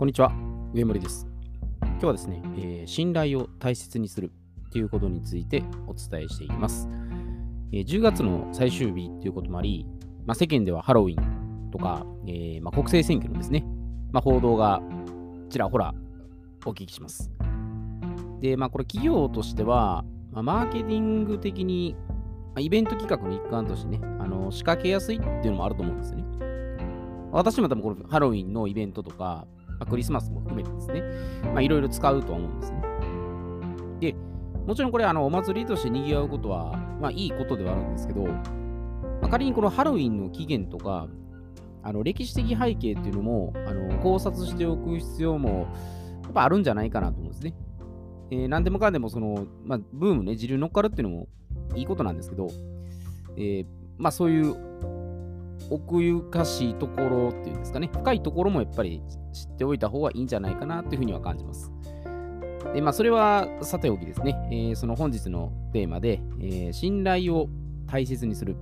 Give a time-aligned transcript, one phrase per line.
[0.00, 0.32] こんにちは、
[0.72, 1.26] 上森です。
[1.82, 4.32] 今日はですね、えー信頼を大切にする
[4.72, 6.88] ということについてお伝えしていきます。
[7.70, 9.84] えー10月の最終日ということもあり、
[10.24, 13.62] まあ、世間ではハロウィンとか、えーまあ、国政選挙のですね、
[14.10, 14.80] まあ、報道が
[15.50, 15.92] ちらほら
[16.64, 17.30] お聞きします。
[18.40, 26.24] で、まあ、これ企業としては、まあ、マーケティング的に、まあイベント企画の一環としてね、あの仕掛けやすいっていうのもあると思うんですよね。
[27.32, 29.46] 私も多分このハロウィンのイベントとか、
[29.80, 31.02] まあ、クリスマスも含めてですね、
[31.46, 32.82] まあ、いろいろ使うと思うんですね。
[34.00, 34.14] で、
[34.66, 38.32] もちろんこれ、あの、お祭りとして賑わうことは、まあ、いいことではあるんですけど、ま
[39.22, 41.08] あ、仮にこのハロウィンの起源とか、
[41.82, 45.66] あの歴史的背景っていうのもあの考察しておく必要も
[46.24, 47.54] やっぱあるんじゃないかなと思うんですね。
[48.30, 51.28] えー何でもかんでもその、まあ、ブームね、時流に乗っかるっていうのも
[51.74, 52.48] いいことなんですけど、
[53.36, 53.66] えー
[53.98, 54.54] まあそういう
[55.68, 61.70] 奥ゆかしいところっていうんですかね、深いところもやっぱり知っておいた方がいいんじゃないかなというふうには感じます。
[62.72, 67.48] で、まあそれはさておきですね、えーその本日のテーマで、えー信頼を
[67.86, 68.56] 大切にする。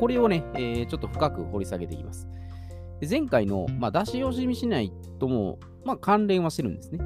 [0.00, 2.28] これをね、えーちょっと深く掘り下げていきます。
[3.00, 7.00] で前回の、まあ、出し惜しみしないとも、まあ、関連はしてるんですね。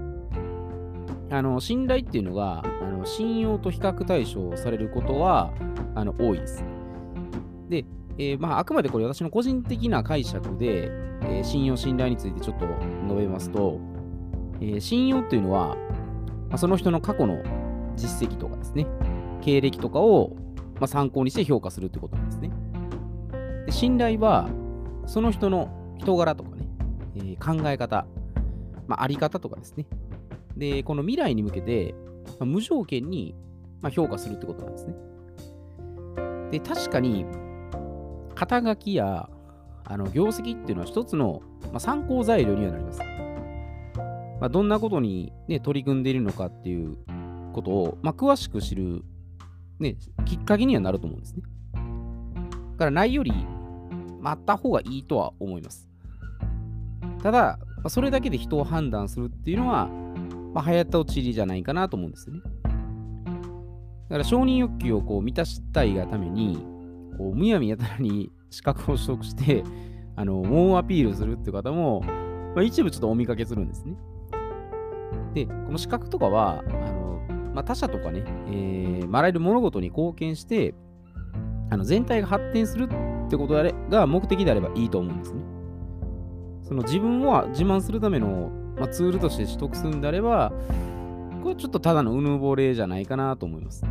[1.31, 5.53] あの信頼っていうのがあの信用と比較対象されることは
[5.95, 6.65] あの多いです。
[7.69, 7.85] で、
[8.19, 10.91] えーまあ、あくまでこれ私の個人的な解釈で、
[11.23, 12.67] えー信用信頼についてちょっと
[13.05, 13.79] 述べますと、
[14.61, 15.77] えー信用っていうのは、
[16.49, 17.43] まあ、その人の過去の
[17.97, 18.87] 実績とかですね、
[19.41, 20.37] 経歴とかを、
[20.75, 22.51] まあ、参考にして評価するってことなんですね。
[23.67, 24.49] で信頼は、
[25.07, 26.69] その人の人柄とかね、
[27.15, 28.07] えー考え方、
[28.89, 29.87] まあ、あり方とかですね。
[30.57, 31.95] で、この未来に向けて、
[32.27, 33.37] まあ無条件に、
[33.81, 34.95] まあ、評価するってことなんですね。
[36.51, 37.25] で、確かに、
[38.39, 39.29] 肩書きや
[39.85, 43.01] あの業績っていうのは一つの、まあ、参考材料にはなります。
[44.41, 46.97] まあ、どんなことに、ね、取り組んでいるのかっていう
[47.53, 49.03] ことを、まあ、詳しく知る、
[49.81, 51.43] ね、きっかけにはなると思うんですね。
[51.73, 53.33] だからないより、
[54.21, 55.89] まあった方がいいとは思います。
[57.21, 59.89] ただ、まあそれだけで人を判断するっていうのは、
[60.55, 62.43] まあ、早った落ちりじゃないかなと思うんですよね。
[62.45, 66.78] だから承認欲求をこう満たしたいがために、
[67.19, 69.65] こうむやみやたらに資格を取得して、
[70.17, 72.01] あの猛アピールするっていう方も、
[72.55, 73.97] まあ、一部ちょっとお見かけするんですね。
[75.35, 77.21] で、この資格とかは、あの
[77.55, 80.75] まあ、他者とかね、えー、まあらゆる物事に貢献して、
[81.71, 85.43] あの全体が発展するってことであれが目的であればいいと思うんですね。
[86.63, 90.53] その自分を自慢するための、まあ、ツールとして取得するんであれば、
[91.41, 93.85] これはちょっとただのうぬぼれじゃないかなと思います。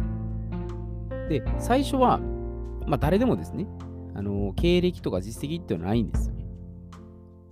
[1.30, 2.20] で、最初は、
[2.88, 3.68] まあ、誰でもですね、
[4.16, 6.46] あの経歴とか実績っていうのはないんですよね。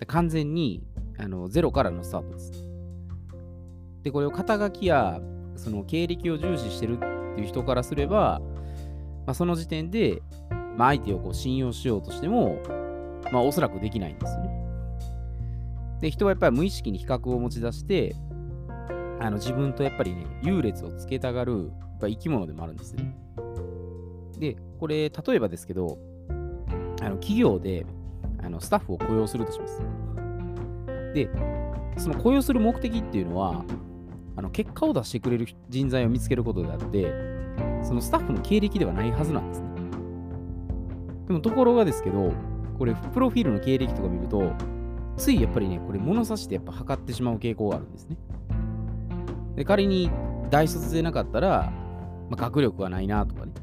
[0.08, 0.84] 完全に
[1.18, 2.52] あのゼロからのスタートです。
[4.04, 5.20] で、これを肩書きや
[5.56, 7.00] その経歴を重視してるっ
[7.36, 8.42] ていう人からすれば、
[9.26, 10.22] まあ、その時点で、
[10.78, 12.58] まあ、相手をこう信用しようとしても、
[13.32, 14.66] まあ、おそらくできないんですよね。
[16.02, 18.16] で、人はやっぱり無意識に比較を持ち出して、
[19.20, 23.16] あの自分とやっぱりね、優劣をつけたがるやっぱ生き物でもあるんですね。
[24.40, 25.98] で、これ、例えばですけど、
[27.02, 27.86] あの企業で
[28.44, 29.82] あのスタッフを雇用するとします。
[31.14, 31.30] で、
[31.98, 33.64] その雇用する目的っていうのは、
[34.36, 37.12] あの結果を出してくれる人材を見つけることであって、
[37.84, 39.68] そのスタッフの経歴ではないはずなんですね。
[41.28, 42.34] でもところがですけど、
[42.78, 44.52] これ、プロフィールの経歴とか見ると、
[45.18, 48.18] ついやっぱりね、これ物差しでやっぱ測ってしまう傾向があるんですね。
[49.56, 50.12] で、仮に
[50.50, 51.72] 大卒でなかったら、
[52.30, 53.54] まあ、学力がないなとかね、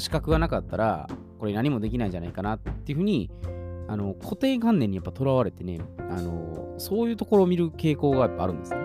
[0.00, 3.30] 資格がなかったら、これ何もできないんじゃないかなっていうふうに、
[3.86, 8.78] あの固定観念にやっぱとらわれてねあの、そういうところを見る傾向がやっぱあるんですね。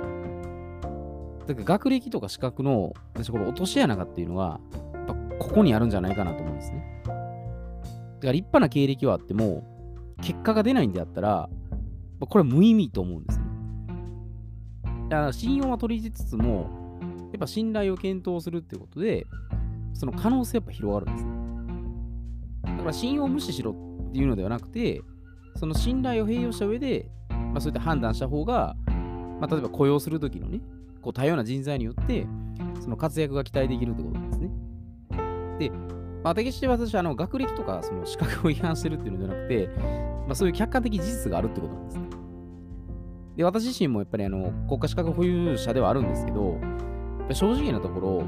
[1.47, 4.59] だから学歴とか資格の私これ落とし穴がっていうのは、
[4.94, 7.02] やっぱここにあるんじゃないかなと思うんですね。
[7.06, 7.18] だか
[8.28, 9.64] ら立派な経歴はあっても、
[10.22, 11.50] 結果が出ないんであったら、
[12.20, 13.46] これは無意味と思うんですね。
[15.09, 16.70] だから信用は取りつつも、
[17.32, 19.26] やっぱ信頼を検討するっていうことで、
[19.94, 22.78] その可能性やっぱ広がるんですね。
[22.78, 25.02] だから信用を無視しろっていうのではなくて、
[25.56, 28.76] その信頼を併用した上で、まあ、そうやって判断した方が、
[29.40, 30.62] まあ、例えば雇用するときのね、
[31.02, 32.28] こう多様な人材によって、
[32.82, 34.52] その活躍が期待できるってことですね。
[35.59, 35.72] で、
[36.24, 39.70] まあ、決して私はあの学歴とかその資格を違反してるっていうのじゃなくて、
[40.28, 42.09] まあ、そういう客観的事実があるってことなんですね。
[43.38, 46.58] で、私自身もやっぱりあの国家資格保有者ではあるんですけど、
[47.32, 48.24] 正直なところ、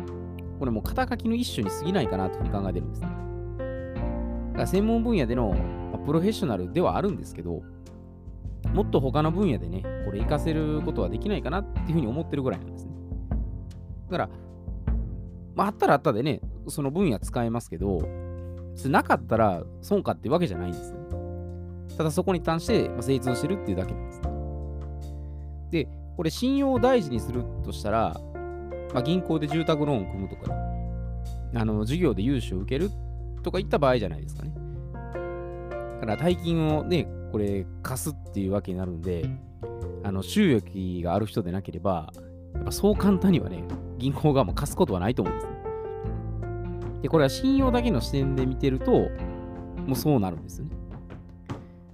[0.61, 3.07] これも肩書きの一種に過ぎないかなというふうに考えてるんですね。
[3.07, 5.55] だから専門分野での、
[5.91, 7.63] まプロフェッショナルではあるんですけど、
[8.71, 12.91] もっと他の分野でね、これ活かせることはできないかなっていうふうに思ってるぐらいなんですね。
[14.11, 14.29] だから、
[15.55, 18.07] まあ、あったらあったでね、その分野使えますけど、
[18.85, 20.99] なかったら損かっていうわけじゃないんですね。
[21.97, 24.29] ただそこに関して精通してるっていうだけなんですね。
[25.71, 25.87] で、
[26.17, 28.21] これ信用を大事にするとしたら、
[28.93, 30.53] まあ、銀行で住宅ローンを組むとか、
[31.55, 32.89] あの授業で融資を受ける
[33.43, 34.53] とかいった場合じゃないですかね。
[35.99, 39.29] だから大金をね、これ貸すっていうわけになるんで、
[40.03, 42.11] あの収益がある人でなければ、
[42.53, 43.63] やっぱそう簡単にはね、
[43.97, 45.53] 銀行側も貸すことはないと思うんですね。
[47.03, 50.71] で、これは信用だけの視点で見てると、もうそうなるんですよね。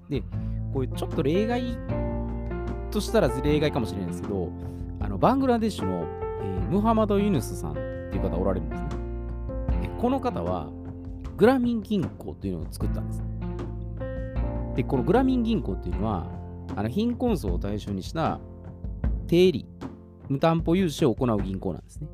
[0.10, 0.24] で、
[0.74, 1.78] これちょっと例外
[2.92, 4.50] としたら例外かもしれないですけど、
[5.00, 7.80] あのバングラデシュの、ー、ムハマド・ユヌスさんって
[8.18, 8.90] いう方おられるんですね。
[10.00, 10.70] この方は、
[11.38, 13.24] グラミン銀行というのを作ったんです。
[14.76, 16.28] で、このグラミン銀行っていうのは、
[16.76, 18.40] あの貧困層を対象にした
[19.28, 19.66] 定理、
[20.30, 22.08] 無担保融資を行う銀行なんですね。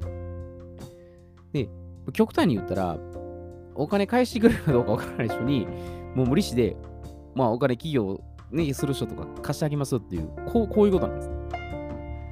[1.51, 1.69] で、
[2.13, 2.97] 極端に言ったら、
[3.75, 5.67] お金返してくれるかどうかわからない人に、
[6.15, 6.77] もう無利子で、
[7.35, 8.21] まあお金企業、
[8.51, 11.32] ね、する人とか貸してあげますっていう、こうこういうことなんです。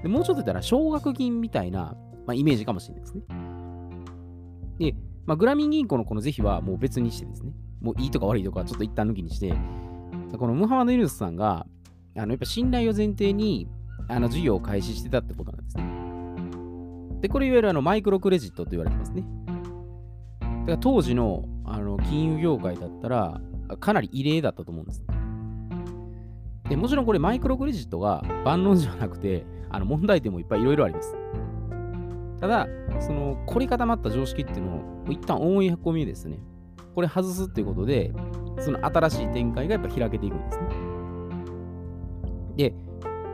[0.01, 1.95] でもうちょっと言ったら、奨学金みたいな、
[2.25, 3.23] まあ、イメージかもしれないですね。
[4.79, 4.95] で、
[5.25, 9.53] まあ、グラミン銀行のこの是非はもう別にしてですね、もういいとか悪いとかちょっと一旦抜きにして、
[10.37, 11.65] このムハマド・ユヌスさんが、
[12.15, 13.67] あのやっぱ信頼を前提に
[14.07, 17.21] あの授業を開始してたってことなんですね。
[17.21, 19.23] で、これいわゆるあのマイクロクレジットと言われてますね。
[20.41, 23.39] だから当時のあの金融業界だったら、
[23.79, 25.03] かなり異例だったと思うんです。
[26.69, 31.15] でもちろんこれマイクロクレジットが万能じゃなくて、あの問題点もいっぱいいろいろあります。
[32.39, 32.67] ただ、
[32.99, 36.39] その凝り固まった常識っていうのを一旦思い込みですね。
[36.95, 38.11] これ外すっていうことで、
[38.59, 40.63] その新しい展開がやっぱ開けていくんですね。
[42.57, 42.75] で、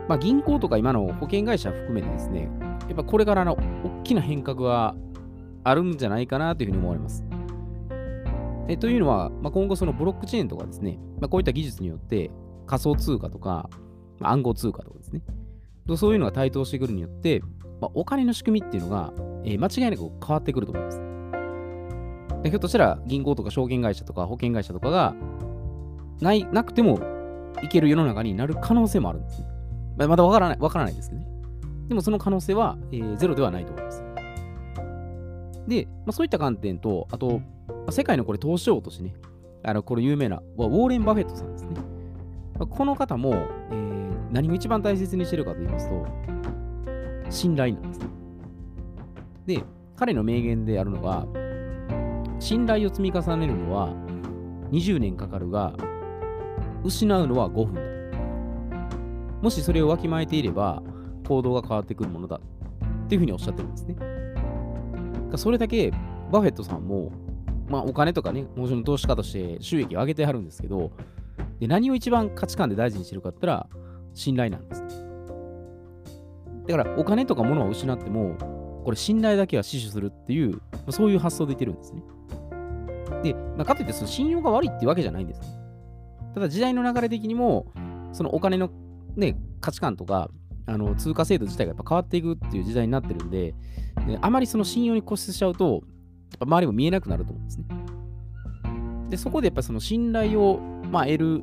[0.08, 2.50] まあ、銀行とか今の保険会社含めてですね、
[2.88, 4.94] やっぱこれからの大きな変革が
[5.64, 7.24] あるんじゃないかなというふうに思われます。
[8.68, 12.30] えというのは、まあ、今後そのブロックチェーンとかですね、まあ、こういった技術によって
[12.66, 13.70] 仮想通貨とか、
[14.18, 15.22] まあ、暗号通貨とかですね、
[15.96, 17.40] そういうのが台頭してくるによって、
[17.80, 19.12] まあ、お金の仕組みっていうのが、
[19.44, 21.00] えー、間違いなく変わってくると思います。
[22.44, 25.14] ひょっとしたら銀行とか証券会社とか保険会社とかが
[26.20, 27.00] ないなくても
[27.62, 29.48] いける世の中になる可能性もあるんですね。
[29.96, 31.28] まあ、まだわからない、わからないですけどね。
[31.88, 34.04] でもその可能性は、えー、ゼロではないと思います。
[35.66, 37.40] で、まあ、そういった観点と、あと、
[37.86, 39.14] ま、世界のこれ投資王としてね、
[39.64, 41.74] あのこれ有名なウォーレン・バフェットさんですね。
[42.58, 43.34] ま、この方も、
[43.70, 46.06] えー、何を一番大切にしてるかと言いますと、
[47.30, 48.06] 信頼なんですね。
[49.46, 49.64] で、
[49.96, 51.26] 彼の名言であるのが、
[52.38, 53.92] 信頼を積み重ねるのは
[54.70, 55.72] 20年かかるが、
[56.84, 57.80] 失うのは5分だ。
[59.42, 60.82] もしそれをわきまえていれば、
[61.26, 62.40] 行動が変わってくるものだ。
[63.04, 63.96] っていうふうにおっしゃってるんですね。
[65.36, 65.90] それだけ、
[66.30, 67.10] バフェットさんも、
[67.68, 70.90] まあ、お金とかね、もちろん投資家として収益を上げてはるんですけど、
[71.60, 73.87] で何を一番価値観で大事にしてるかって言ったら、
[74.18, 74.82] 信頼なんです。
[76.66, 78.36] だから、お金とか物を失っても、
[78.84, 80.60] これ信頼だけは死守するっていう、
[80.90, 82.02] そういう発想で言ってるんですね。
[83.22, 85.40] で、まあ、かといってその信用が悪いっていうわけじゃないんです。
[86.34, 87.72] ただ時代の流れ的にも、
[88.12, 88.70] そのお金の、
[89.16, 90.30] ね、価値観とか、
[90.66, 93.54] あの通貨制度自体がやっぱ変わっていくっていう時代になってるんで、
[94.06, 95.80] であまりその信用に固執しちゃうと、やっ
[96.40, 97.66] ぱ周りも見えなくなると思うんですね。
[99.10, 100.60] で、そこでやっぱその信頼を、
[100.90, 101.42] まあ、得る、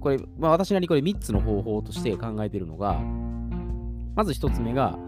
[0.00, 3.00] これ、まあ、私なりこれ3つの方法として考えているのが、
[4.16, 4.98] まず1つ目が、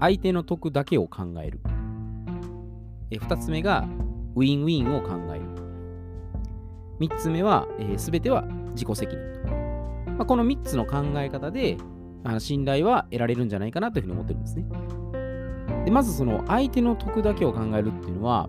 [0.00, 1.60] 相手の得だけを考える。
[3.10, 3.86] 2つ目が、
[4.34, 5.44] ウィンウィンを考える。
[7.00, 10.16] 3つ目は、す、え、べ、ては自己責任。
[10.16, 11.76] まあ、この3つの考え方で、
[12.24, 14.64] あの信頼は得られるんじゃないかなというふうに思ってるんですね。
[15.84, 18.48] でまずその相手の得だけを考えるっていうのは、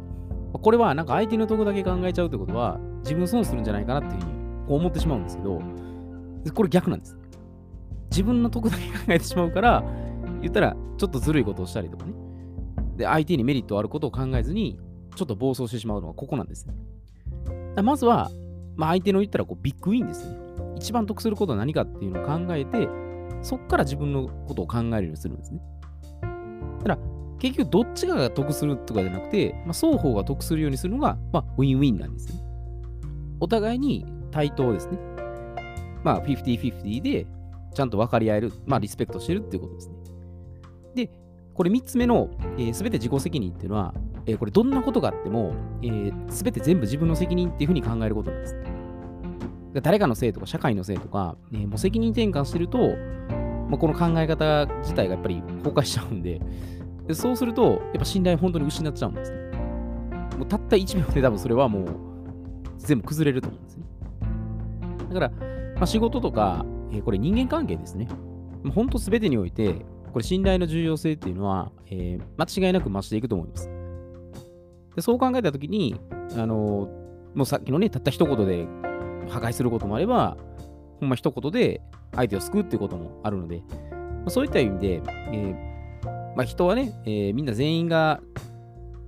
[0.54, 4.39] これはなんか相手の得だけ考えちゃうってことは、自分損するんじゃないかなっていうふうに
[4.76, 5.62] 思ってしまうんですけど、
[6.54, 7.18] これ逆なんです。
[8.12, 9.84] 自分の得だけ考えてしまうから、
[10.42, 12.14] 言ったらちょっとずるいことをしたりとかね。
[12.98, 14.80] で、相手にメリットあることを考えずに、
[15.16, 16.68] ちょっと暴走してしまうのがここなんです。
[17.84, 18.30] まずは、
[18.76, 20.38] まあ、相手の言ったらこうビッグウィンですね。
[20.78, 22.88] 一番得することは何かっていうのを考えて、
[23.42, 25.62] そこから自分のことを考えるようにするんですね。
[26.82, 26.98] ただ、
[27.40, 32.42] 結局どっちかが得するとかじゃなくて、まあ、双方が得するようにするのが、まあ、ウィンウィンなんですね。
[33.40, 34.98] お互いに対等ですね。
[36.04, 37.28] まあ、50-50で、
[37.74, 39.96] ちゃんと分かり合える、まあ、リスペクトしてるっていうことですね。
[40.96, 41.12] で、
[41.54, 43.94] これ3つ目の、す、えー、べ、て自己責任っていうのは、
[44.26, 45.54] えー、これどんなことがあっても、
[46.30, 48.56] す、え、べ、て全部自分の責任っていうふうに考えることなんです。
[49.84, 52.78] 誰かのせいとか社会のせいとか、ね、もう責任転換してると、
[53.70, 56.42] まあ、この考え方自体がやっぱり崩壊しちゃうんで、
[57.08, 59.38] でそうすると、やっぱ信頼本当に失っちゃうんですね。
[60.38, 61.86] もうたった1秒で多分それはもう
[62.78, 63.84] 全部崩れると思うんですね。
[65.10, 65.30] だから、
[65.76, 68.08] まあ、仕事とか、えー、これ人間関係ですね。
[68.74, 73.70] 本当すべてにおいて、これ信頼の重要性っていうのは、えー、間違いなく増していくと思います。
[74.96, 75.96] でそう考えたときに、
[76.38, 78.68] あのー、もうさっきのね、たった一言で
[79.30, 80.38] 破壊することもあれば、
[81.00, 81.82] ほんま一言で
[82.16, 85.02] 相手を救うっていうこともあるので、まあ、そういった意味で、
[85.32, 88.20] えー、まあ、人はね、えー、みんな全員が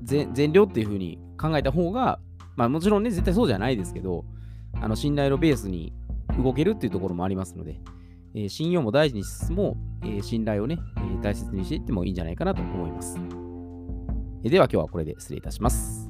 [0.03, 2.19] 善良っていうふうに考えた方が、
[2.55, 4.23] まあ、もちろんね、絶対そうじゃないですけど、
[4.79, 5.93] あの信頼のベースに
[6.37, 7.79] 動けるっていうところもありますので、
[8.35, 13.17] えー、信用も大事にしつつも、えー、信頼をね、えー、大切にしていってもいいんじゃないかなと思います。
[14.43, 16.00] えでは今日はこれで失礼いたします。